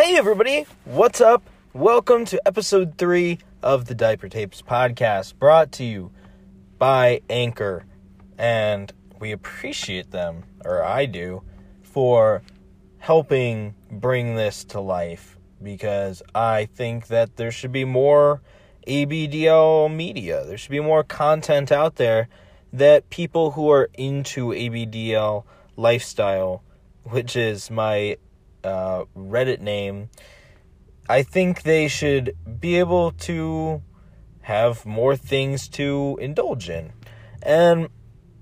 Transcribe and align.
Hey, 0.00 0.16
everybody, 0.16 0.64
what's 0.84 1.20
up? 1.20 1.42
Welcome 1.72 2.24
to 2.26 2.40
episode 2.46 2.98
three 2.98 3.40
of 3.64 3.86
the 3.86 3.96
Diaper 3.96 4.28
Tapes 4.28 4.62
podcast, 4.62 5.36
brought 5.40 5.72
to 5.72 5.84
you 5.84 6.12
by 6.78 7.20
Anchor. 7.28 7.84
And 8.38 8.92
we 9.18 9.32
appreciate 9.32 10.12
them, 10.12 10.44
or 10.64 10.84
I 10.84 11.06
do, 11.06 11.42
for 11.82 12.42
helping 12.98 13.74
bring 13.90 14.36
this 14.36 14.62
to 14.66 14.78
life 14.78 15.36
because 15.60 16.22
I 16.32 16.66
think 16.66 17.08
that 17.08 17.34
there 17.34 17.50
should 17.50 17.72
be 17.72 17.84
more 17.84 18.40
ABDL 18.86 19.92
media. 19.92 20.44
There 20.44 20.58
should 20.58 20.70
be 20.70 20.78
more 20.78 21.02
content 21.02 21.72
out 21.72 21.96
there 21.96 22.28
that 22.72 23.10
people 23.10 23.50
who 23.50 23.68
are 23.72 23.90
into 23.94 24.50
ABDL 24.50 25.42
lifestyle, 25.74 26.62
which 27.02 27.34
is 27.34 27.68
my 27.68 28.16
uh, 28.68 29.04
Reddit 29.16 29.60
name, 29.60 30.10
I 31.08 31.22
think 31.22 31.62
they 31.62 31.88
should 31.88 32.36
be 32.60 32.78
able 32.78 33.12
to 33.12 33.82
have 34.42 34.84
more 34.86 35.16
things 35.16 35.68
to 35.68 36.18
indulge 36.20 36.70
in 36.70 36.92
and 37.42 37.88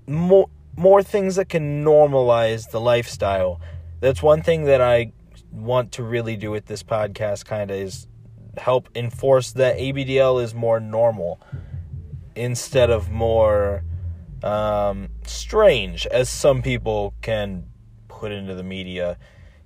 more 0.07 0.49
more 0.75 1.01
things 1.01 1.35
that 1.37 1.49
can 1.49 1.83
normalize 1.83 2.69
the 2.69 2.79
lifestyle. 2.79 3.59
That's 3.99 4.21
one 4.21 4.43
thing 4.43 4.65
that 4.65 4.79
I 4.79 5.11
want 5.51 5.91
to 5.93 6.03
really 6.03 6.37
do 6.37 6.51
with 6.51 6.67
this 6.67 6.83
podcast 6.83 7.45
kind 7.45 7.71
of 7.71 7.77
is 7.77 8.07
help 8.57 8.89
enforce 8.95 9.51
that 9.53 9.77
ABDL 9.77 10.43
is 10.43 10.53
more 10.53 10.79
normal 10.79 11.41
instead 12.35 12.91
of 12.91 13.09
more 13.09 13.83
um, 14.43 15.09
strange 15.25 16.05
as 16.07 16.29
some 16.29 16.61
people 16.61 17.15
can 17.21 17.65
put 18.07 18.31
into 18.31 18.53
the 18.53 18.63
media 18.63 19.17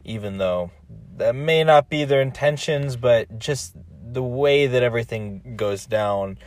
even 0.04 0.38
though 0.38 0.72
that 1.18 1.36
may 1.36 1.64
not 1.64 1.90
be 1.90 2.06
their 2.06 2.22
intentions, 2.22 2.96
but 2.96 3.40
just 3.40 3.76
the 4.12 4.24
way 4.24 4.68
that 4.68 4.84
everything 4.84 5.56
goes 5.56 5.86
down 5.86 6.38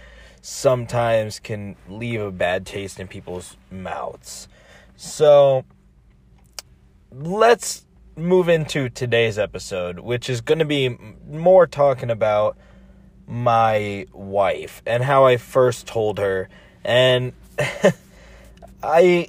sometimes 0.43 1.39
can 1.39 1.77
leave 1.89 2.21
a 2.21 2.31
bad 2.31 2.67
taste 2.67 3.01
in 3.01 3.09
people's 3.09 3.57
mouths. 3.71 4.47
So 4.97 5.65
let's 7.11 7.87
move 8.17 8.49
into 8.49 8.89
today's 8.89 9.39
episode, 9.39 10.01
which 10.01 10.29
is 10.29 10.41
going 10.41 10.59
to 10.59 10.65
be 10.65 10.97
more 11.29 11.67
talking 11.67 12.11
about 12.11 12.57
my 13.27 14.07
wife 14.13 14.83
and 14.87 15.03
how 15.03 15.25
I 15.25 15.37
first 15.37 15.87
told 15.87 16.19
her. 16.19 16.49
And 16.85 17.33
I 18.83 19.29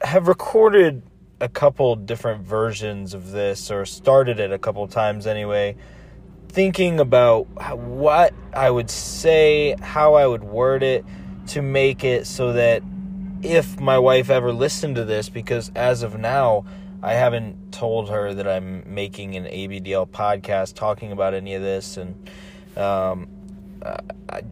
have 0.00 0.28
recorded 0.28 1.02
a 1.40 1.48
couple 1.48 1.94
different 1.96 2.44
versions 2.44 3.14
of 3.14 3.30
this, 3.30 3.70
or 3.70 3.84
started 3.84 4.40
it 4.40 4.52
a 4.52 4.58
couple 4.58 4.86
times 4.88 5.26
anyway, 5.26 5.76
thinking 6.48 6.98
about 6.98 7.46
what 7.76 8.34
I 8.52 8.70
would 8.70 8.90
say, 8.90 9.76
how 9.80 10.14
I 10.14 10.26
would 10.26 10.42
word 10.42 10.82
it 10.82 11.04
to 11.48 11.62
make 11.62 12.04
it 12.04 12.26
so 12.26 12.52
that 12.54 12.82
if 13.42 13.78
my 13.78 13.98
wife 13.98 14.30
ever 14.30 14.52
listened 14.52 14.96
to 14.96 15.04
this, 15.04 15.28
because 15.28 15.70
as 15.76 16.02
of 16.02 16.18
now, 16.18 16.64
I 17.02 17.12
haven't 17.12 17.72
told 17.72 18.10
her 18.10 18.34
that 18.34 18.48
I'm 18.48 18.82
making 18.92 19.36
an 19.36 19.44
ABDL 19.44 20.08
podcast 20.08 20.74
talking 20.74 21.12
about 21.12 21.34
any 21.34 21.54
of 21.54 21.62
this, 21.62 21.96
and 21.96 22.28
um, 22.76 23.28
I 24.28 24.42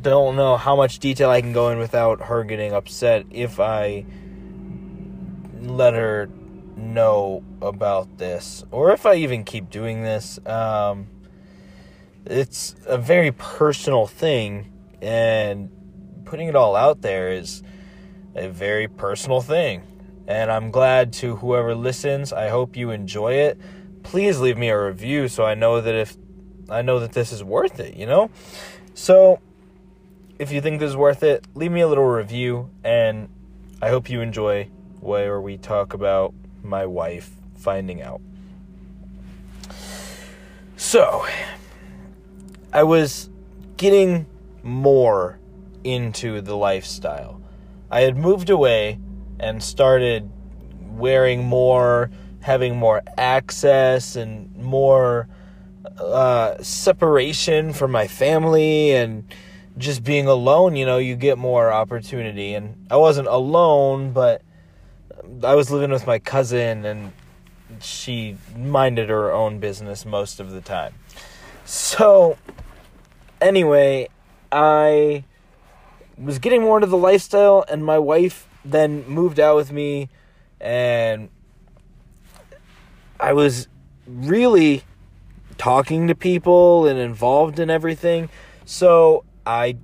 don't 0.00 0.36
know 0.36 0.56
how 0.56 0.76
much 0.76 0.98
detail 0.98 1.28
I 1.28 1.42
can 1.42 1.52
go 1.52 1.68
in 1.68 1.78
without 1.78 2.22
her 2.22 2.42
getting 2.44 2.72
upset 2.72 3.26
if 3.30 3.60
I 3.60 4.06
let 5.60 5.94
her 5.94 6.28
know 6.76 7.42
about 7.60 8.18
this, 8.18 8.64
or 8.70 8.92
if 8.92 9.06
I 9.06 9.16
even 9.16 9.44
keep 9.44 9.70
doing 9.70 10.02
this. 10.02 10.38
Um, 10.46 11.08
it's 12.26 12.74
a 12.86 12.98
very 12.98 13.32
personal 13.32 14.06
thing, 14.06 14.72
and 15.00 15.70
putting 16.24 16.48
it 16.48 16.56
all 16.56 16.76
out 16.76 17.02
there 17.02 17.32
is 17.32 17.62
a 18.34 18.48
very 18.48 18.88
personal 18.88 19.40
thing. 19.40 19.82
And 20.26 20.50
I'm 20.50 20.70
glad 20.70 21.12
to 21.14 21.36
whoever 21.36 21.74
listens. 21.74 22.32
I 22.32 22.48
hope 22.48 22.76
you 22.76 22.90
enjoy 22.90 23.34
it. 23.34 23.58
Please 24.04 24.38
leave 24.38 24.56
me 24.56 24.68
a 24.68 24.80
review 24.80 25.28
so 25.28 25.44
I 25.44 25.54
know 25.54 25.80
that 25.80 25.94
if 25.94 26.16
I 26.68 26.82
know 26.82 27.00
that 27.00 27.12
this 27.12 27.32
is 27.32 27.42
worth 27.42 27.80
it, 27.80 27.96
you 27.96 28.06
know? 28.06 28.30
So 28.94 29.40
if 30.38 30.52
you 30.52 30.60
think 30.60 30.78
this 30.78 30.90
is 30.90 30.96
worth 30.96 31.24
it, 31.24 31.44
leave 31.54 31.72
me 31.72 31.80
a 31.80 31.88
little 31.88 32.06
review 32.06 32.70
and 32.84 33.28
I 33.82 33.88
hope 33.88 34.08
you 34.08 34.20
enjoy 34.20 34.70
where 35.00 35.40
we 35.40 35.56
talk 35.56 35.94
about 35.94 36.34
my 36.62 36.86
wife 36.86 37.30
finding 37.56 38.02
out. 38.02 38.20
So, 40.76 41.26
I 42.72 42.82
was 42.84 43.28
getting 43.76 44.26
more 44.62 45.38
into 45.84 46.40
the 46.40 46.56
lifestyle. 46.56 47.40
I 47.90 48.02
had 48.02 48.16
moved 48.16 48.50
away 48.50 48.98
and 49.38 49.62
started 49.62 50.30
wearing 50.80 51.44
more, 51.44 52.10
having 52.40 52.76
more 52.76 53.02
access 53.16 54.16
and 54.16 54.54
more 54.56 55.28
uh, 55.98 56.62
separation 56.62 57.72
from 57.72 57.90
my 57.90 58.06
family 58.06 58.92
and 58.92 59.24
just 59.78 60.04
being 60.04 60.26
alone. 60.26 60.76
You 60.76 60.86
know, 60.86 60.98
you 60.98 61.16
get 61.16 61.38
more 61.38 61.72
opportunity. 61.72 62.54
And 62.54 62.86
I 62.90 62.96
wasn't 62.96 63.28
alone, 63.28 64.12
but 64.12 64.42
I 65.42 65.54
was 65.54 65.70
living 65.70 65.90
with 65.90 66.06
my 66.06 66.18
cousin 66.18 66.84
and 66.84 67.12
she 67.80 68.36
minded 68.56 69.08
her 69.08 69.32
own 69.32 69.58
business 69.58 70.04
most 70.04 70.40
of 70.40 70.50
the 70.50 70.60
time. 70.60 70.94
So, 71.64 72.36
anyway, 73.40 74.08
I 74.50 75.24
was 76.18 76.38
getting 76.38 76.62
more 76.62 76.78
into 76.78 76.88
the 76.88 76.96
lifestyle, 76.96 77.64
and 77.68 77.84
my 77.84 77.98
wife 77.98 78.48
then 78.64 79.06
moved 79.06 79.38
out 79.38 79.56
with 79.56 79.72
me, 79.72 80.08
and 80.60 81.28
I 83.18 83.32
was 83.32 83.68
really 84.06 84.82
talking 85.56 86.08
to 86.08 86.14
people 86.14 86.86
and 86.86 86.98
involved 86.98 87.58
in 87.58 87.70
everything. 87.70 88.28
So, 88.64 89.24
I 89.46 89.76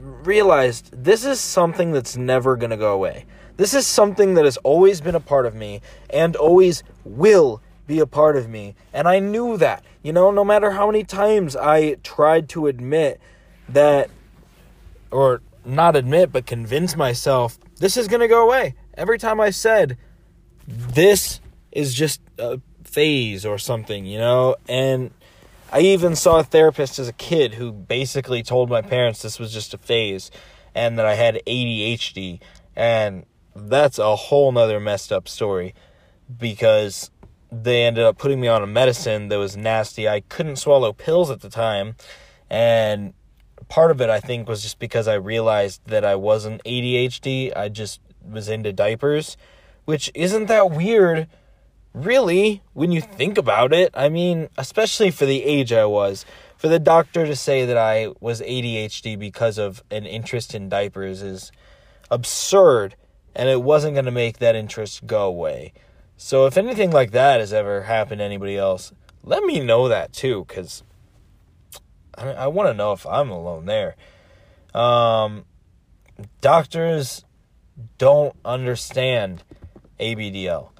realized 0.00 0.90
this 0.92 1.24
is 1.24 1.40
something 1.40 1.92
that's 1.92 2.16
never 2.16 2.56
going 2.56 2.70
to 2.70 2.76
go 2.76 2.92
away. 2.92 3.26
This 3.56 3.74
is 3.74 3.86
something 3.86 4.34
that 4.34 4.44
has 4.44 4.56
always 4.58 5.00
been 5.00 5.14
a 5.14 5.20
part 5.20 5.46
of 5.46 5.54
me 5.54 5.80
and 6.10 6.36
always 6.36 6.82
will 7.04 7.60
be 7.86 7.98
a 7.98 8.06
part 8.06 8.36
of 8.36 8.48
me. 8.48 8.74
And 8.92 9.06
I 9.06 9.18
knew 9.18 9.56
that. 9.58 9.84
You 10.02 10.12
know, 10.12 10.30
no 10.30 10.44
matter 10.44 10.72
how 10.72 10.86
many 10.86 11.04
times 11.04 11.54
I 11.54 11.94
tried 12.02 12.48
to 12.50 12.66
admit 12.66 13.20
that, 13.68 14.10
or 15.10 15.42
not 15.64 15.94
admit, 15.94 16.32
but 16.32 16.46
convince 16.46 16.96
myself, 16.96 17.58
this 17.78 17.96
is 17.96 18.08
going 18.08 18.20
to 18.20 18.28
go 18.28 18.44
away. 18.44 18.74
Every 18.94 19.18
time 19.18 19.40
I 19.40 19.50
said, 19.50 19.96
this 20.66 21.40
is 21.70 21.94
just 21.94 22.20
a 22.38 22.60
phase 22.84 23.46
or 23.46 23.58
something, 23.58 24.04
you 24.04 24.18
know? 24.18 24.56
And 24.68 25.10
I 25.72 25.80
even 25.80 26.16
saw 26.16 26.40
a 26.40 26.44
therapist 26.44 26.98
as 26.98 27.08
a 27.08 27.12
kid 27.12 27.54
who 27.54 27.72
basically 27.72 28.42
told 28.42 28.68
my 28.68 28.82
parents 28.82 29.22
this 29.22 29.38
was 29.38 29.52
just 29.52 29.72
a 29.74 29.78
phase 29.78 30.30
and 30.74 30.98
that 30.98 31.06
I 31.06 31.14
had 31.14 31.40
ADHD. 31.46 32.40
And 32.74 33.24
that's 33.54 33.98
a 33.98 34.16
whole 34.16 34.52
nother 34.52 34.80
messed 34.80 35.12
up 35.12 35.28
story 35.28 35.74
because 36.38 37.10
they 37.50 37.84
ended 37.84 38.04
up 38.04 38.16
putting 38.16 38.40
me 38.40 38.48
on 38.48 38.62
a 38.62 38.66
medicine 38.66 39.28
that 39.28 39.36
was 39.36 39.56
nasty. 39.56 40.08
I 40.08 40.20
couldn't 40.20 40.56
swallow 40.56 40.92
pills 40.92 41.30
at 41.30 41.40
the 41.40 41.50
time. 41.50 41.96
And 42.48 43.12
part 43.68 43.90
of 43.90 44.00
it, 44.00 44.08
I 44.08 44.20
think, 44.20 44.48
was 44.48 44.62
just 44.62 44.78
because 44.78 45.06
I 45.06 45.14
realized 45.14 45.82
that 45.86 46.04
I 46.04 46.14
wasn't 46.14 46.64
ADHD. 46.64 47.54
I 47.54 47.68
just 47.68 48.00
was 48.26 48.48
into 48.48 48.72
diapers, 48.72 49.36
which 49.84 50.10
isn't 50.14 50.46
that 50.46 50.70
weird, 50.70 51.28
really, 51.92 52.62
when 52.72 52.90
you 52.90 53.02
think 53.02 53.36
about 53.36 53.74
it. 53.74 53.90
I 53.92 54.08
mean, 54.08 54.48
especially 54.56 55.10
for 55.10 55.26
the 55.26 55.44
age 55.44 55.72
I 55.72 55.84
was. 55.84 56.24
For 56.56 56.68
the 56.68 56.78
doctor 56.78 57.26
to 57.26 57.36
say 57.36 57.66
that 57.66 57.76
I 57.76 58.12
was 58.20 58.40
ADHD 58.40 59.18
because 59.18 59.58
of 59.58 59.82
an 59.90 60.06
interest 60.06 60.54
in 60.54 60.68
diapers 60.68 61.20
is 61.20 61.52
absurd 62.10 62.94
and 63.34 63.48
it 63.48 63.62
wasn't 63.62 63.94
going 63.94 64.04
to 64.04 64.10
make 64.10 64.38
that 64.38 64.54
interest 64.54 65.06
go 65.06 65.26
away. 65.26 65.72
So 66.16 66.46
if 66.46 66.56
anything 66.56 66.90
like 66.90 67.10
that 67.12 67.40
has 67.40 67.52
ever 67.52 67.82
happened 67.82 68.20
to 68.20 68.24
anybody 68.24 68.56
else, 68.56 68.92
let 69.24 69.42
me 69.42 69.60
know 69.60 69.88
that 69.88 70.12
too, 70.12 70.44
because 70.46 70.82
I, 72.16 72.28
I 72.32 72.46
want 72.46 72.68
to 72.68 72.74
know 72.74 72.92
if 72.92 73.06
I'm 73.06 73.30
alone 73.30 73.66
there. 73.66 73.96
Um, 74.74 75.44
doctors 76.40 77.24
don't 77.98 78.36
understand 78.44 79.42
ABDL 79.98 80.70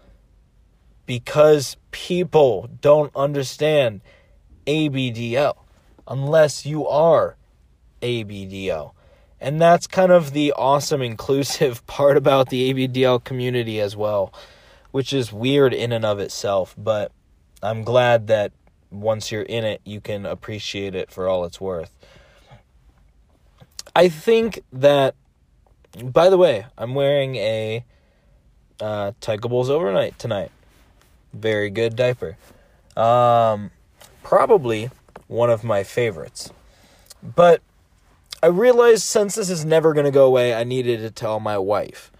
because 1.06 1.76
people 1.90 2.68
don't 2.80 3.14
understand 3.14 4.00
ABDL 4.66 5.54
unless 6.06 6.64
you 6.66 6.86
are 6.86 7.36
ABDL. 8.00 8.92
And 9.42 9.60
that's 9.60 9.88
kind 9.88 10.12
of 10.12 10.32
the 10.32 10.52
awesome 10.52 11.02
inclusive 11.02 11.84
part 11.88 12.16
about 12.16 12.48
the 12.48 12.72
ABDL 12.72 13.24
community 13.24 13.80
as 13.80 13.96
well, 13.96 14.32
which 14.92 15.12
is 15.12 15.32
weird 15.32 15.74
in 15.74 15.90
and 15.90 16.04
of 16.04 16.20
itself, 16.20 16.76
but 16.78 17.10
I'm 17.60 17.82
glad 17.82 18.28
that 18.28 18.52
once 18.92 19.32
you're 19.32 19.42
in 19.42 19.64
it, 19.64 19.80
you 19.84 20.00
can 20.00 20.26
appreciate 20.26 20.94
it 20.94 21.10
for 21.10 21.28
all 21.28 21.44
it's 21.44 21.60
worth. 21.60 21.90
I 23.96 24.08
think 24.08 24.62
that, 24.72 25.16
by 26.00 26.28
the 26.30 26.38
way, 26.38 26.66
I'm 26.78 26.94
wearing 26.94 27.34
a 27.34 27.84
uh, 28.80 29.10
Tykables 29.20 29.68
overnight 29.68 30.20
tonight. 30.20 30.52
Very 31.32 31.68
good 31.68 31.96
diaper. 31.96 32.36
Um, 32.96 33.72
probably 34.22 34.90
one 35.26 35.50
of 35.50 35.64
my 35.64 35.82
favorites. 35.82 36.52
But 37.22 37.60
I 38.42 38.48
realized 38.48 39.04
since 39.04 39.36
this 39.36 39.50
is 39.50 39.64
never 39.64 39.92
going 39.92 40.04
to 40.04 40.10
go 40.10 40.26
away, 40.26 40.52
I 40.52 40.64
needed 40.64 40.98
to 41.00 41.12
tell 41.12 41.38
my 41.38 41.58
wife. 41.58 42.10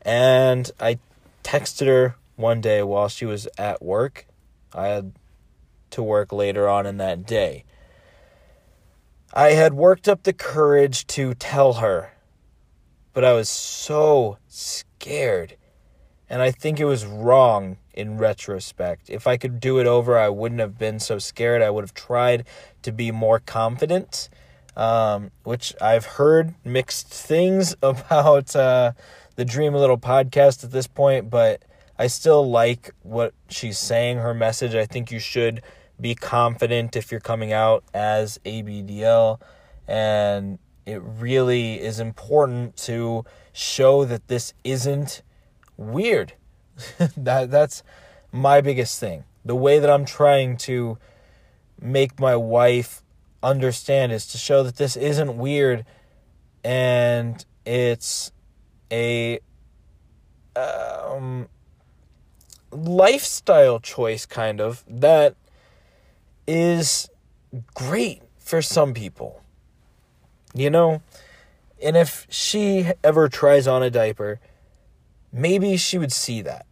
And 0.00 0.70
I 0.80 0.98
texted 1.42 1.86
her 1.86 2.16
one 2.36 2.62
day 2.62 2.82
while 2.82 3.08
she 3.08 3.26
was 3.26 3.46
at 3.58 3.82
work. 3.82 4.26
I 4.72 4.88
had 4.88 5.12
to 5.90 6.02
work 6.02 6.32
later 6.32 6.66
on 6.66 6.86
in 6.86 6.96
that 6.96 7.26
day. 7.26 7.64
I 9.34 9.50
had 9.50 9.74
worked 9.74 10.08
up 10.08 10.22
the 10.22 10.32
courage 10.32 11.06
to 11.08 11.34
tell 11.34 11.74
her, 11.74 12.12
but 13.12 13.24
I 13.24 13.34
was 13.34 13.48
so 13.48 14.38
scared. 14.48 15.56
And 16.30 16.40
I 16.40 16.52
think 16.52 16.80
it 16.80 16.86
was 16.86 17.04
wrong 17.04 17.76
in 17.92 18.16
retrospect. 18.16 19.10
If 19.10 19.26
I 19.26 19.36
could 19.36 19.60
do 19.60 19.78
it 19.78 19.86
over, 19.86 20.18
I 20.18 20.30
wouldn't 20.30 20.60
have 20.60 20.78
been 20.78 20.98
so 21.00 21.18
scared. 21.18 21.60
I 21.60 21.70
would 21.70 21.82
have 21.82 21.94
tried 21.94 22.46
to 22.82 22.92
be 22.92 23.10
more 23.10 23.40
confident, 23.40 24.30
um, 24.76 25.30
which 25.44 25.74
I've 25.80 26.06
heard 26.06 26.54
mixed 26.64 27.08
things 27.08 27.76
about 27.82 28.54
uh, 28.54 28.92
the 29.36 29.44
Dream 29.44 29.74
a 29.74 29.78
Little 29.78 29.98
podcast 29.98 30.64
at 30.64 30.70
this 30.70 30.86
point, 30.86 31.30
but 31.30 31.62
I 31.98 32.08
still 32.08 32.48
like 32.48 32.92
what 33.02 33.34
she's 33.48 33.78
saying, 33.78 34.18
her 34.18 34.34
message. 34.34 34.74
I 34.74 34.86
think 34.86 35.10
you 35.10 35.20
should 35.20 35.62
be 36.00 36.14
confident 36.14 36.96
if 36.96 37.10
you're 37.10 37.20
coming 37.20 37.52
out 37.52 37.84
as 37.94 38.38
ABDL. 38.44 39.40
And 39.86 40.58
it 40.86 41.00
really 41.02 41.80
is 41.80 42.00
important 42.00 42.76
to 42.78 43.24
show 43.52 44.04
that 44.04 44.26
this 44.28 44.54
isn't 44.64 45.22
weird. 45.76 46.34
that 47.16 47.50
that's 47.50 47.82
my 48.32 48.60
biggest 48.60 48.98
thing. 48.98 49.24
The 49.44 49.54
way 49.54 49.78
that 49.78 49.88
I'm 49.88 50.04
trying 50.04 50.56
to 50.58 50.98
make 51.80 52.18
my 52.18 52.34
wife 52.34 53.03
understand 53.44 54.12
is 54.12 54.26
to 54.28 54.38
show 54.38 54.62
that 54.62 54.76
this 54.76 54.96
isn't 54.96 55.36
weird 55.36 55.84
and 56.64 57.44
it's 57.64 58.32
a 58.90 59.38
um, 60.56 61.48
lifestyle 62.70 63.78
choice 63.78 64.26
kind 64.26 64.60
of 64.60 64.82
that 64.88 65.36
is 66.46 67.08
great 67.74 68.22
for 68.38 68.62
some 68.62 68.94
people. 68.94 69.42
You 70.54 70.70
know? 70.70 71.02
And 71.82 71.96
if 71.96 72.26
she 72.30 72.92
ever 73.02 73.28
tries 73.28 73.66
on 73.66 73.82
a 73.82 73.90
diaper, 73.90 74.40
maybe 75.32 75.76
she 75.76 75.98
would 75.98 76.12
see 76.12 76.40
that. 76.42 76.66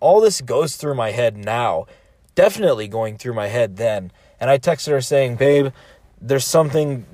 All 0.00 0.20
this 0.20 0.40
goes 0.40 0.76
through 0.76 0.94
my 0.94 1.12
head 1.12 1.36
now, 1.36 1.86
definitely 2.34 2.86
going 2.86 3.16
through 3.16 3.34
my 3.34 3.46
head 3.46 3.76
then. 3.76 4.12
And 4.40 4.50
I 4.50 4.58
texted 4.58 4.90
her 4.90 5.00
saying, 5.00 5.36
Babe, 5.36 5.72
there's 6.20 6.44
something 6.44 7.06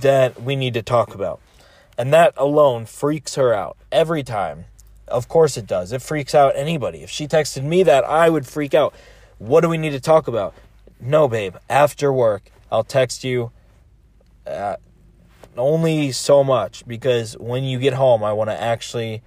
that 0.00 0.42
we 0.42 0.56
need 0.56 0.74
to 0.74 0.82
talk 0.82 1.14
about. 1.14 1.40
And 1.96 2.12
that 2.12 2.34
alone 2.36 2.86
freaks 2.86 3.34
her 3.34 3.52
out 3.52 3.76
every 3.90 4.22
time. 4.22 4.66
Of 5.08 5.28
course 5.28 5.56
it 5.56 5.66
does. 5.66 5.92
It 5.92 6.02
freaks 6.02 6.34
out 6.34 6.54
anybody. 6.54 7.02
If 7.02 7.10
she 7.10 7.26
texted 7.26 7.64
me 7.64 7.82
that, 7.84 8.04
I 8.04 8.28
would 8.28 8.46
freak 8.46 8.74
out. 8.74 8.94
What 9.38 9.62
do 9.62 9.68
we 9.68 9.78
need 9.78 9.90
to 9.90 10.00
talk 10.00 10.28
about? 10.28 10.54
No, 11.00 11.28
babe. 11.28 11.56
After 11.68 12.12
work, 12.12 12.50
I'll 12.70 12.84
text 12.84 13.24
you. 13.24 13.50
Uh, 14.46 14.76
only 15.56 16.12
so 16.12 16.44
much 16.44 16.86
because 16.86 17.36
when 17.38 17.64
you 17.64 17.78
get 17.78 17.94
home, 17.94 18.22
I 18.22 18.32
want 18.32 18.50
to 18.50 18.60
actually 18.60 19.22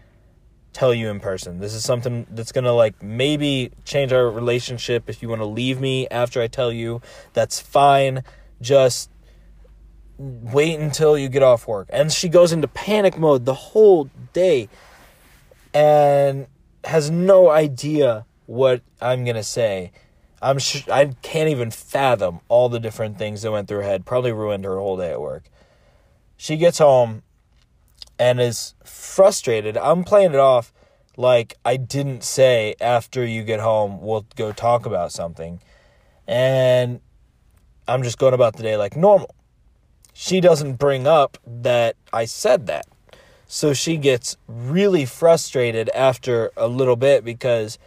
tell 0.74 0.94
you 0.94 1.10
in 1.10 1.20
person. 1.20 1.60
This 1.60 1.74
is 1.74 1.84
something 1.84 2.26
that's 2.30 2.52
going 2.52 2.64
to 2.64 2.74
like 2.74 3.02
maybe 3.02 3.72
change 3.86 4.14
our 4.14 4.30
relationship. 4.30 5.10
If 5.10 5.22
you 5.22 5.30
want 5.30 5.42
to 5.42 5.46
leave 5.46 5.80
me 5.80 6.08
after 6.10 6.42
I 6.42 6.48
tell 6.48 6.72
you, 6.72 7.02
that's 7.34 7.60
fine. 7.60 8.24
Just 8.62 9.10
wait 10.18 10.80
until 10.80 11.18
you 11.18 11.30
get 11.30 11.44
off 11.44 11.68
work. 11.68 11.88
And 11.92 12.12
she 12.12 12.30
goes 12.30 12.52
into 12.52 12.68
panic 12.68 13.18
mode 13.18 13.46
the 13.46 13.54
whole 13.54 14.10
day 14.34 14.70
and 15.74 16.48
has 16.84 17.10
no 17.10 17.50
idea 17.50 18.26
what 18.46 18.82
I'm 19.02 19.24
going 19.24 19.36
to 19.36 19.44
say. 19.44 19.92
I'm 20.42 20.58
sh- 20.58 20.88
I 20.90 21.14
can't 21.22 21.50
even 21.50 21.70
fathom 21.72 22.42
all 22.50 22.70
the 22.70 22.80
different 22.80 23.18
things 23.18 23.42
that 23.44 23.52
went 23.52 23.68
through 23.68 23.78
her 23.78 23.84
head. 23.84 24.06
Probably 24.06 24.32
ruined 24.32 24.66
her 24.66 24.78
whole 24.78 24.98
day 24.98 25.12
at 25.12 25.22
work. 25.22 25.44
She 26.38 26.58
gets 26.58 26.80
home 26.80 27.22
and 28.22 28.40
is 28.40 28.76
frustrated. 28.84 29.76
I'm 29.76 30.04
playing 30.04 30.34
it 30.34 30.40
off 30.40 30.72
like 31.18 31.56
I 31.66 31.76
didn't 31.76 32.24
say 32.24 32.76
after 32.80 33.26
you 33.26 33.44
get 33.44 33.60
home, 33.60 34.00
we'll 34.00 34.28
go 34.36 34.52
talk 34.52 34.86
about 34.86 35.12
something. 35.12 35.60
And 36.28 37.02
I'm 37.88 38.04
just 38.04 38.20
going 38.20 38.36
about 38.36 38.58
the 38.58 38.62
day 38.62 38.78
like 38.78 38.96
normal. 38.96 39.34
She 40.14 40.40
doesn't 40.40 40.76
bring 40.76 41.08
up 41.08 41.40
that 41.48 41.96
I 42.14 42.26
said 42.26 42.68
that. 42.68 42.86
So 43.48 43.74
she 43.74 43.98
gets 43.98 44.38
really 44.48 45.06
frustrated 45.06 45.90
after 45.90 46.52
a 46.56 46.68
little 46.68 46.96
bit 46.96 47.26
because 47.26 47.80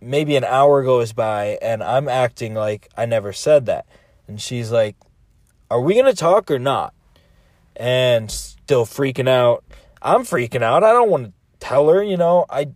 maybe 0.00 0.34
an 0.34 0.44
hour 0.44 0.82
goes 0.82 1.12
by 1.12 1.58
and 1.60 1.82
I'm 1.82 2.08
acting 2.08 2.54
like 2.54 2.88
I 2.96 3.04
never 3.04 3.34
said 3.34 3.66
that. 3.66 3.84
And 4.26 4.40
she's 4.40 4.72
like, 4.72 4.96
Are 5.70 5.80
we 5.80 5.92
going 5.92 6.06
to 6.06 6.16
talk 6.16 6.50
or 6.50 6.58
not? 6.58 6.94
And 7.76 8.30
still 8.30 8.84
freaking 8.84 9.28
out. 9.28 9.64
I'm 10.00 10.22
freaking 10.22 10.62
out. 10.62 10.84
I 10.84 10.92
don't 10.92 11.10
want 11.10 11.26
to 11.26 11.32
tell 11.60 11.88
her, 11.88 12.02
you 12.02 12.16
know. 12.16 12.46
I 12.50 12.68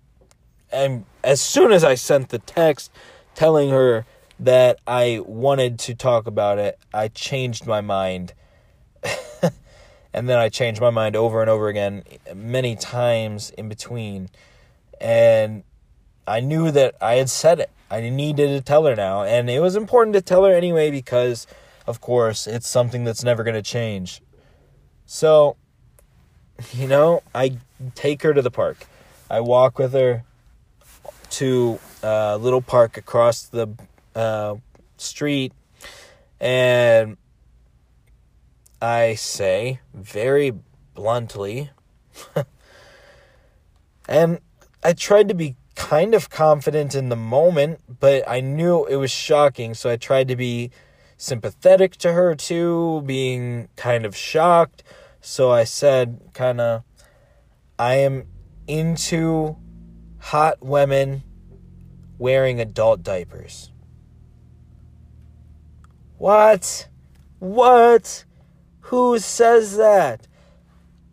and 0.72 1.04
as 1.22 1.40
soon 1.40 1.72
as 1.72 1.84
I 1.84 1.94
sent 1.94 2.30
the 2.30 2.38
text 2.38 2.90
telling 3.34 3.70
her 3.70 4.04
that 4.38 4.78
I 4.86 5.20
wanted 5.24 5.78
to 5.80 5.94
talk 5.94 6.26
about 6.26 6.58
it, 6.58 6.78
I 6.92 7.08
changed 7.08 7.66
my 7.66 7.80
mind. 7.80 8.34
and 10.12 10.28
then 10.28 10.38
I 10.38 10.48
changed 10.48 10.80
my 10.80 10.90
mind 10.90 11.16
over 11.16 11.40
and 11.40 11.48
over 11.48 11.68
again 11.68 12.02
many 12.34 12.76
times 12.76 13.50
in 13.50 13.68
between. 13.68 14.28
And 15.00 15.62
I 16.26 16.40
knew 16.40 16.70
that 16.70 16.96
I 17.00 17.14
had 17.14 17.30
said 17.30 17.60
it. 17.60 17.70
I 17.90 18.00
needed 18.00 18.48
to 18.48 18.60
tell 18.60 18.84
her 18.86 18.96
now, 18.96 19.22
and 19.22 19.48
it 19.48 19.60
was 19.60 19.76
important 19.76 20.14
to 20.14 20.20
tell 20.20 20.44
her 20.44 20.52
anyway 20.52 20.90
because 20.90 21.46
of 21.86 22.00
course, 22.00 22.46
it's 22.46 22.66
something 22.66 23.04
that's 23.04 23.22
never 23.22 23.44
going 23.44 23.54
to 23.54 23.62
change. 23.62 24.20
So, 25.06 25.56
you 26.72 26.86
know, 26.86 27.22
I 27.34 27.56
take 27.94 28.22
her 28.22 28.34
to 28.34 28.42
the 28.42 28.50
park. 28.50 28.86
I 29.30 29.40
walk 29.40 29.78
with 29.78 29.92
her 29.92 30.24
to 31.30 31.78
a 32.02 32.38
little 32.38 32.62
park 32.62 32.96
across 32.96 33.44
the 33.44 33.68
uh, 34.14 34.56
street, 34.96 35.52
and 36.40 37.16
I 38.80 39.14
say 39.14 39.80
very 39.92 40.52
bluntly, 40.94 41.70
and 44.08 44.38
I 44.82 44.92
tried 44.92 45.28
to 45.28 45.34
be 45.34 45.56
kind 45.74 46.14
of 46.14 46.30
confident 46.30 46.94
in 46.94 47.08
the 47.08 47.16
moment, 47.16 47.80
but 48.00 48.26
I 48.28 48.40
knew 48.40 48.84
it 48.86 48.96
was 48.96 49.10
shocking, 49.10 49.74
so 49.74 49.90
I 49.90 49.96
tried 49.96 50.28
to 50.28 50.36
be 50.36 50.70
sympathetic 51.16 51.96
to 51.96 52.12
her 52.12 52.34
too, 52.34 53.02
being 53.06 53.68
kind 53.76 54.04
of 54.04 54.16
shocked. 54.16 54.82
So 55.20 55.50
I 55.50 55.64
said, 55.64 56.20
kind 56.34 56.60
of, 56.60 56.82
I 57.78 57.96
am 57.96 58.24
into 58.66 59.56
hot 60.18 60.64
women 60.64 61.22
wearing 62.18 62.60
adult 62.60 63.02
diapers. 63.02 63.70
What? 66.18 66.88
What? 67.38 68.24
Who 68.80 69.18
says 69.18 69.76
that? 69.76 70.26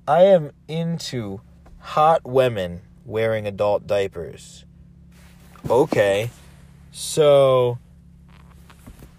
I 0.08 0.24
am 0.24 0.52
into 0.68 1.42
hot 1.80 2.22
women 2.24 2.82
wearing 3.06 3.46
adult 3.46 3.88
diapers. 3.88 4.66
Okay. 5.70 6.30
So 6.92 7.80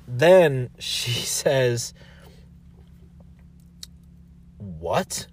then 0.06 0.70
she 0.78 1.10
says, 1.12 1.94
What? 4.58 5.26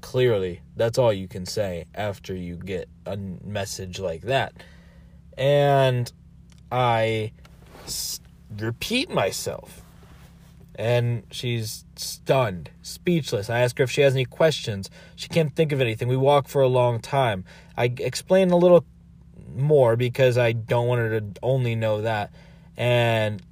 Clearly, 0.00 0.60
that's 0.76 0.98
all 0.98 1.12
you 1.12 1.28
can 1.28 1.46
say 1.46 1.86
after 1.94 2.34
you 2.34 2.56
get 2.56 2.88
a 3.06 3.16
message 3.16 3.98
like 4.00 4.22
that. 4.22 4.52
And 5.38 6.12
I 6.70 7.32
s- 7.84 8.20
repeat 8.58 9.10
myself. 9.10 9.80
And 10.74 11.22
she's 11.30 11.84
stunned, 11.96 12.70
speechless. 12.82 13.48
I 13.50 13.60
ask 13.60 13.76
her 13.78 13.84
if 13.84 13.90
she 13.90 14.00
has 14.00 14.14
any 14.14 14.24
questions. 14.24 14.90
She 15.14 15.28
can't 15.28 15.54
think 15.54 15.70
of 15.70 15.80
anything. 15.80 16.08
We 16.08 16.16
walk 16.16 16.48
for 16.48 16.62
a 16.62 16.68
long 16.68 16.98
time. 16.98 17.44
I 17.76 17.92
explain 17.98 18.50
a 18.50 18.56
little 18.56 18.84
more 19.54 19.96
because 19.96 20.36
I 20.38 20.52
don't 20.52 20.88
want 20.88 21.00
her 21.00 21.20
to 21.20 21.26
only 21.42 21.74
know 21.74 22.00
that. 22.02 22.32
and 22.76 23.42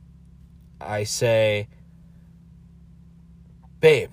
I 0.80 1.04
say, 1.04 1.68
Babe, 3.80 4.12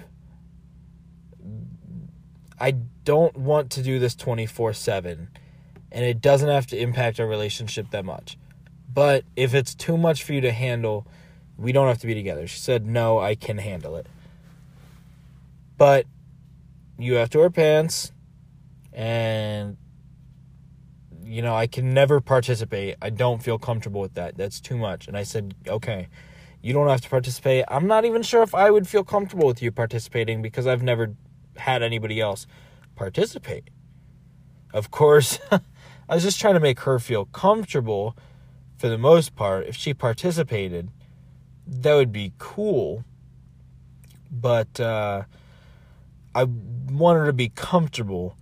I 2.60 2.72
don't 3.04 3.38
want 3.38 3.72
to 3.72 3.82
do 3.82 4.00
this 4.00 4.16
24 4.16 4.74
7, 4.74 5.30
and 5.92 6.06
it 6.06 6.22
doesn't 6.22 6.50
have 6.50 6.68
to 6.68 6.78
impact 6.78 7.20
our 7.20 7.28
relationship 7.28 7.92
that 7.92 8.06
much. 8.06 8.38
But 8.94 9.26
if 9.36 9.54
it's 9.54 9.76
too 9.76 9.98
much 9.98 10.24
for 10.24 10.34
you 10.34 10.42
to 10.42 10.52
handle, 10.52 11.06
we 11.58 11.72
don't 11.72 11.88
have 11.88 12.00
to 12.00 12.08
be 12.08 12.14
together. 12.14 12.48
She 12.48 12.60
said, 12.60 12.86
No, 12.86 13.20
I 13.20 13.36
can 13.36 13.58
handle 13.58 13.96
it. 13.96 14.08
But 15.78 16.06
you 16.98 17.16
have 17.16 17.30
to 17.32 17.40
wear 17.40 17.50
pants, 17.50 18.12
and 18.94 19.78
you 21.28 21.42
know, 21.42 21.56
I 21.56 21.68
can 21.68 21.94
never 21.94 22.22
participate. 22.22 22.96
I 23.02 23.10
don't 23.10 23.44
feel 23.44 23.60
comfortable 23.60 24.00
with 24.00 24.14
that. 24.14 24.38
That's 24.38 24.62
too 24.62 24.78
much. 24.78 25.08
And 25.08 25.18
I 25.18 25.24
said, 25.24 25.54
okay, 25.68 26.08
you 26.62 26.74
don't 26.74 26.88
have 26.90 27.02
to 27.02 27.10
participate. 27.10 27.66
I'm 27.68 27.88
not 27.88 28.06
even 28.06 28.22
sure 28.22 28.44
if 28.44 28.54
I 28.56 28.70
would 28.70 28.88
feel 28.88 29.04
comfortable 29.04 29.48
with 29.48 29.62
you 29.62 29.72
participating 29.72 30.42
because 30.42 30.68
I've 30.68 30.84
never 30.84 31.16
had 31.58 31.84
anybody 31.84 32.20
else 32.20 32.48
participate. 32.96 33.70
Of 34.74 34.92
course, 34.92 35.40
I 35.52 36.16
was 36.16 36.24
just 36.24 36.40
trying 36.40 36.56
to 36.56 36.60
make 36.60 36.82
her 36.82 37.00
feel 37.00 37.26
comfortable 37.26 38.18
for 38.78 38.90
the 38.90 38.98
most 38.98 39.36
part. 39.36 39.68
If 39.68 39.76
she 39.76 39.94
participated, 39.94 40.90
that 41.66 41.94
would 41.96 42.12
be 42.12 42.34
cool. 42.38 43.04
But 44.30 44.80
uh, 44.80 45.24
I 46.36 46.44
want 46.44 47.20
her 47.20 47.26
to 47.26 47.34
be 47.34 47.50
comfortable 47.50 48.36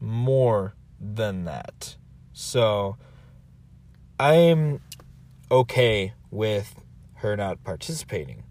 more 0.00 0.74
than 1.00 1.44
that. 1.44 1.96
So 2.32 2.96
I'm 4.18 4.80
okay 5.50 6.12
with 6.30 6.74
her 7.24 7.36
not 7.36 7.64
participating. 7.64 8.44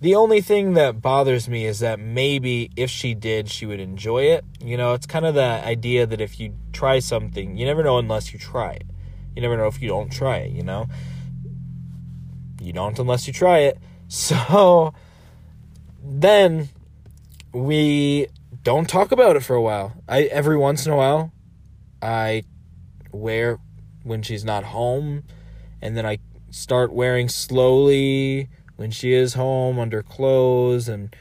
The 0.00 0.14
only 0.14 0.40
thing 0.40 0.74
that 0.74 1.00
bothers 1.00 1.48
me 1.48 1.64
is 1.64 1.78
that 1.80 2.00
maybe 2.00 2.70
if 2.76 2.90
she 2.90 3.14
did, 3.14 3.48
she 3.48 3.66
would 3.66 3.78
enjoy 3.78 4.24
it. 4.24 4.44
You 4.60 4.76
know, 4.76 4.94
it's 4.94 5.06
kind 5.06 5.24
of 5.24 5.34
the 5.34 5.42
idea 5.42 6.06
that 6.06 6.20
if 6.20 6.40
you 6.40 6.54
try 6.72 6.98
something, 6.98 7.56
you 7.56 7.66
never 7.66 7.82
know 7.84 7.98
unless 7.98 8.32
you 8.32 8.38
try 8.38 8.72
it. 8.72 8.86
You 9.36 9.42
never 9.42 9.56
know 9.56 9.66
if 9.66 9.80
you 9.80 9.88
don't 9.88 10.10
try 10.10 10.38
it, 10.38 10.50
you 10.50 10.62
know? 10.62 10.88
You 12.60 12.72
don't 12.72 12.98
unless 12.98 13.26
you 13.26 13.32
try 13.32 13.58
it. 13.60 13.78
So 14.08 14.92
then 16.04 16.68
we 17.54 18.26
don't 18.62 18.88
talk 18.88 19.10
about 19.10 19.36
it 19.36 19.40
for 19.40 19.56
a 19.56 19.62
while. 19.62 19.94
I 20.06 20.24
every 20.24 20.58
once 20.58 20.84
in 20.84 20.92
a 20.92 20.96
while 20.96 21.32
I 22.02 22.42
wear 23.10 23.58
when 24.02 24.20
she's 24.20 24.44
not 24.44 24.64
home, 24.64 25.24
and 25.80 25.96
then 25.96 26.04
I 26.04 26.18
start 26.52 26.92
wearing 26.92 27.28
slowly 27.28 28.48
when 28.76 28.92
she 28.92 29.12
is 29.12 29.34
home 29.34 29.80
under 29.80 30.02
clothes, 30.02 30.88
and 30.88 31.14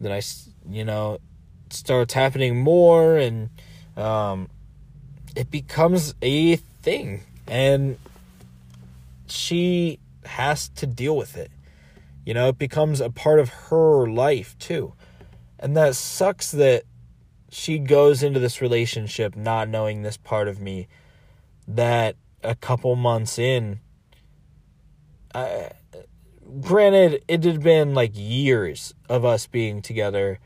then 0.00 0.12
I, 0.12 0.22
you 0.68 0.84
know, 0.84 1.18
starts 1.70 2.14
happening 2.14 2.60
more, 2.60 3.16
and 3.16 3.50
um, 3.96 4.48
it 5.34 5.50
becomes 5.50 6.14
a 6.22 6.56
thing, 6.56 7.22
and 7.48 7.98
she 9.26 9.98
has 10.24 10.68
to 10.68 10.86
deal 10.86 11.16
with 11.16 11.36
it. 11.36 11.50
You 12.24 12.34
know, 12.34 12.48
it 12.48 12.58
becomes 12.58 13.00
a 13.00 13.10
part 13.10 13.40
of 13.40 13.48
her 13.48 14.06
life 14.06 14.56
too. 14.58 14.92
And 15.58 15.76
that 15.76 15.96
sucks 15.96 16.50
that 16.52 16.84
she 17.50 17.78
goes 17.78 18.22
into 18.22 18.38
this 18.38 18.60
relationship 18.60 19.34
not 19.34 19.68
knowing 19.68 20.02
this 20.02 20.16
part 20.16 20.48
of 20.48 20.60
me 20.60 20.86
that 21.66 22.16
a 22.42 22.54
couple 22.54 22.94
months 22.96 23.38
in 23.38 23.80
I, 25.34 25.70
granted 26.60 27.22
it 27.28 27.44
had 27.44 27.62
been 27.62 27.94
like 27.94 28.12
years 28.14 28.94
of 29.08 29.24
us 29.24 29.46
being 29.46 29.82
together 29.82 30.38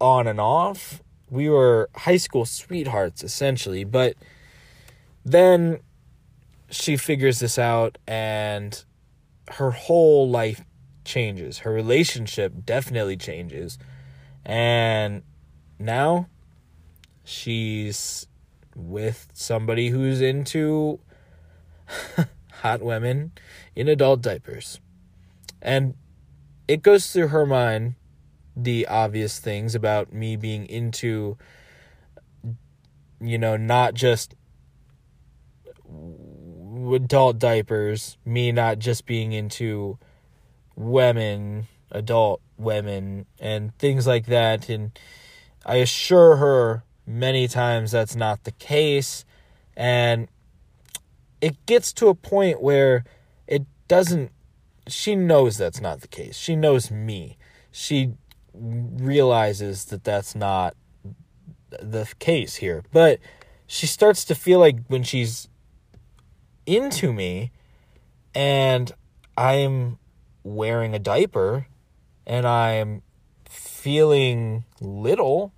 on 0.00 0.26
and 0.26 0.40
off. 0.40 1.02
We 1.30 1.48
were 1.48 1.88
high 1.94 2.16
school 2.16 2.44
sweethearts 2.44 3.22
essentially 3.22 3.84
but 3.84 4.16
then 5.24 5.80
she 6.70 6.96
figures 6.96 7.38
this 7.38 7.58
out 7.58 7.98
and 8.06 8.84
her 9.48 9.70
whole 9.70 10.28
life 10.28 10.64
changes. 11.04 11.58
Her 11.58 11.72
relationship 11.72 12.52
definitely 12.64 13.16
changes. 13.16 13.78
And 14.44 15.22
now 15.78 16.28
she's 17.24 18.26
with 18.74 19.28
somebody 19.34 19.88
who's 19.88 20.20
into 20.20 21.00
hot 22.60 22.82
women 22.82 23.32
in 23.74 23.88
adult 23.88 24.20
diapers. 24.22 24.80
And 25.60 25.94
it 26.68 26.82
goes 26.82 27.10
through 27.12 27.28
her 27.28 27.46
mind 27.46 27.94
the 28.56 28.86
obvious 28.86 29.38
things 29.38 29.74
about 29.74 30.12
me 30.12 30.36
being 30.36 30.66
into, 30.66 31.38
you 33.20 33.38
know, 33.38 33.56
not 33.56 33.94
just 33.94 34.34
adult 36.92 37.38
diapers, 37.38 38.18
me 38.24 38.52
not 38.52 38.78
just 38.78 39.06
being 39.06 39.32
into 39.32 39.98
women, 40.76 41.66
adult 41.90 42.40
women, 42.56 43.26
and 43.38 43.76
things 43.78 44.06
like 44.06 44.26
that. 44.26 44.68
And 44.68 44.98
I 45.64 45.76
assure 45.76 46.36
her 46.36 46.84
many 47.06 47.48
times 47.48 47.90
that's 47.92 48.16
not 48.16 48.44
the 48.44 48.52
case. 48.52 49.24
And 49.76 50.28
it 51.42 51.66
gets 51.66 51.92
to 51.94 52.06
a 52.06 52.14
point 52.14 52.62
where 52.62 53.04
it 53.48 53.64
doesn't, 53.88 54.30
she 54.86 55.16
knows 55.16 55.58
that's 55.58 55.80
not 55.80 56.00
the 56.00 56.08
case. 56.08 56.38
She 56.38 56.54
knows 56.56 56.90
me. 56.90 57.36
She 57.72 58.14
realizes 58.54 59.86
that 59.86 60.04
that's 60.04 60.34
not 60.36 60.76
the 61.70 62.10
case 62.20 62.56
here. 62.56 62.84
But 62.92 63.18
she 63.66 63.86
starts 63.88 64.24
to 64.26 64.36
feel 64.36 64.60
like 64.60 64.76
when 64.86 65.02
she's 65.02 65.48
into 66.64 67.12
me 67.12 67.50
and 68.34 68.92
I'm 69.36 69.98
wearing 70.44 70.94
a 70.94 71.00
diaper 71.00 71.66
and 72.24 72.46
I'm 72.46 73.02
feeling 73.48 74.64
little, 74.80 75.52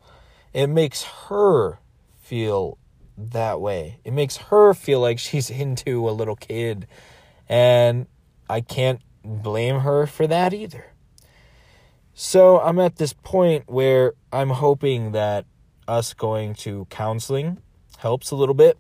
it 0.55 0.69
makes 0.69 1.03
her 1.29 1.79
feel 2.23 2.79
that 3.17 3.61
way. 3.61 4.01
It 4.05 4.13
makes 4.13 4.37
her 4.37 4.75
feel 4.75 5.01
like 5.01 5.19
she's 5.19 5.51
into 5.65 6.09
a 6.09 6.13
little 6.13 6.37
kid. 6.37 6.87
And 7.49 8.07
I 8.49 8.61
can't 8.61 9.01
blame 9.25 9.81
her 9.81 10.07
for 10.07 10.27
that 10.27 10.53
either. 10.53 10.93
So 12.15 12.61
I'm 12.61 12.79
at 12.79 12.97
this 12.97 13.13
point 13.13 13.65
where 13.67 14.13
I'm 14.33 14.51
hoping 14.51 15.13
that 15.13 15.47
us 15.89 16.15
going 16.15 16.55
to 16.55 16.87
counseling 16.89 17.59
helps 17.99 18.31
a 18.31 18.37
little 18.37 18.55
bit. 18.55 18.79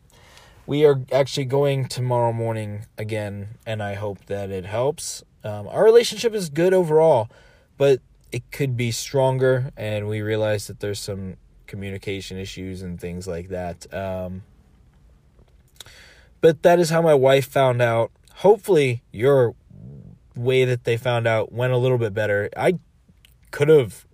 We 0.66 0.84
are 0.86 1.02
actually 1.12 1.44
going 1.46 1.88
tomorrow 1.88 2.32
morning 2.32 2.86
again, 2.96 3.58
and 3.66 3.82
I 3.82 3.94
hope 3.94 4.26
that 4.26 4.50
it 4.50 4.64
helps. 4.64 5.22
Um, 5.42 5.68
our 5.68 5.84
relationship 5.84 6.32
is 6.32 6.48
good 6.48 6.72
overall, 6.72 7.28
but 7.76 8.00
it 8.32 8.50
could 8.50 8.76
be 8.76 8.90
stronger, 8.90 9.70
and 9.76 10.08
we 10.08 10.22
realize 10.22 10.66
that 10.68 10.80
there's 10.80 11.00
some 11.00 11.36
communication 11.66 12.38
issues 12.38 12.83
and 12.83 13.00
things 13.00 13.26
like 13.26 13.49
that. 13.49 13.92
Um, 13.92 14.42
but 16.40 16.62
that 16.62 16.78
is 16.78 16.90
how 16.90 17.02
my 17.02 17.14
wife 17.14 17.47
found 17.47 17.80
out. 17.80 18.11
Hopefully, 18.37 19.02
your 19.12 19.54
way 20.37 20.64
that 20.64 20.85
they 20.85 20.97
found 20.97 21.26
out 21.26 21.52
went 21.52 21.73
a 21.73 21.76
little 21.76 21.99
bit 21.99 22.12
better. 22.12 22.50
I 22.56 22.78
could 23.50 23.68
have 23.68 24.06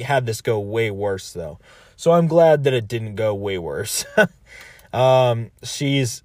had 0.00 0.26
this 0.26 0.40
go 0.40 0.60
way 0.60 0.90
worse, 0.90 1.32
though. 1.32 1.58
So 1.96 2.12
I'm 2.12 2.26
glad 2.26 2.64
that 2.64 2.72
it 2.72 2.86
didn't 2.86 3.14
go 3.14 3.34
way 3.34 3.58
worse. 3.58 4.04
um, 4.92 5.50
she's 5.62 6.22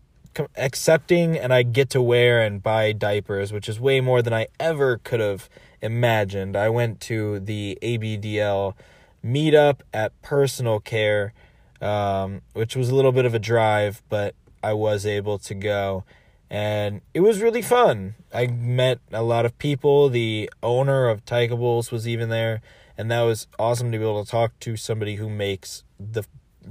accepting, 0.56 1.38
and 1.38 1.54
I 1.54 1.64
get 1.64 1.90
to 1.92 2.02
wear 2.02 2.42
and 2.42 2.62
buy 2.62 2.92
diapers, 2.92 3.52
which 3.52 3.70
is 3.70 3.80
way 3.80 4.02
more 4.02 4.22
than 4.22 4.34
I 4.34 4.48
ever 4.60 4.98
could 4.98 5.20
have 5.20 5.50
imagined. 5.82 6.56
I 6.56 6.70
went 6.70 7.00
to 7.02 7.40
the 7.40 7.78
ABDL 7.82 8.76
meetup 9.24 9.82
at 9.94 10.20
Personal 10.22 10.80
Care, 10.80 11.34
um, 11.82 12.42
which 12.54 12.76
was 12.76 12.90
a 12.90 12.96
little 12.96 13.12
bit 13.12 13.26
of 13.26 13.34
a 13.34 13.40
drive, 13.40 14.02
but 14.10 14.36
I 14.64 14.74
was 14.74 15.06
able 15.06 15.38
to 15.40 15.54
go. 15.54 16.04
And 16.50 17.02
it 17.14 17.20
was 17.20 17.42
really 17.42 17.62
fun. 17.62 18.16
I 18.34 18.48
met 18.48 19.00
a 19.12 19.22
lot 19.22 19.46
of 19.46 19.58
people. 19.60 20.10
The 20.10 20.50
owner 20.64 21.08
of 21.08 21.24
Tykables 21.24 21.92
was 21.92 22.08
even 22.08 22.30
there. 22.30 22.62
And 22.98 23.12
that 23.12 23.22
was 23.22 23.48
awesome 23.58 23.92
to 23.92 23.98
be 23.98 24.04
able 24.04 24.26
to 24.26 24.30
talk 24.30 24.60
to 24.62 24.76
somebody 24.76 25.16
who 25.16 25.30
makes 25.30 25.84
the 26.00 26.24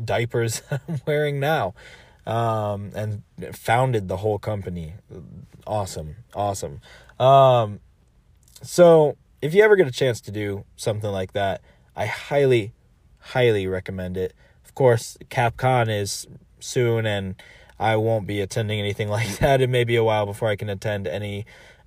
diapers 0.05 0.62
I'm 0.71 1.00
wearing 1.07 1.38
now. 1.38 1.75
Um, 2.26 2.90
and 2.95 3.23
founded 3.52 4.09
the 4.09 4.19
whole 4.19 4.38
company. 4.38 4.95
Awesome. 5.67 6.17
Awesome. 6.35 6.81
Um, 7.19 7.81
so 8.62 9.17
if 9.40 9.55
you 9.55 9.62
ever 9.62 9.76
get 9.76 9.87
a 9.87 9.93
chance 9.93 10.21
to 10.23 10.31
do 10.31 10.64
something 10.76 11.11
like 11.11 11.33
that, 11.33 11.62
I 11.99 12.07
highly, 12.07 12.73
highly 13.19 13.67
recommend 13.67 14.17
it. 14.17 14.33
Of 14.64 14.75
course, 14.76 15.19
CapCon 15.31 15.88
is 15.90 16.28
soon, 16.61 17.05
and 17.07 17.35
I 17.76 17.97
won't 17.97 18.25
be 18.25 18.40
attending 18.40 18.78
anything 18.78 19.09
like 19.19 19.38
that. 19.38 19.61
It 19.61 19.69
may 19.69 19.83
be 19.83 19.97
a 19.97 20.05
while 20.05 20.25
before 20.25 20.49
I 20.49 20.55
can 20.57 20.69
attend 20.71 21.09
any 21.09 21.45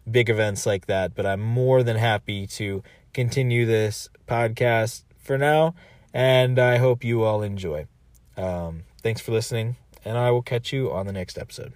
big 0.09 0.29
events 0.29 0.65
like 0.65 0.87
that, 0.87 1.15
but 1.15 1.25
I'm 1.25 1.39
more 1.39 1.81
than 1.81 1.95
happy 1.95 2.45
to 2.47 2.83
continue 3.13 3.65
this 3.65 4.09
podcast 4.27 5.03
for 5.17 5.37
now, 5.37 5.75
and 6.13 6.59
I 6.59 6.77
hope 6.77 7.05
you 7.05 7.23
all 7.23 7.41
enjoy. 7.41 7.87
Um, 8.35 8.83
thanks 9.01 9.21
for 9.21 9.31
listening, 9.31 9.77
and 10.03 10.17
I 10.17 10.31
will 10.31 10.41
catch 10.41 10.73
you 10.73 10.91
on 10.91 11.07
the 11.07 11.13
next 11.13 11.37
episode. 11.37 11.71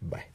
Bye. 0.00 0.29